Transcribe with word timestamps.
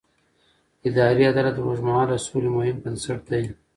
اداري 0.87 1.23
عدالت 1.31 1.53
د 1.55 1.59
اوږدمهاله 1.63 2.15
سولې 2.25 2.49
مهم 2.57 2.77
بنسټ 2.83 3.19
دی 3.31 3.43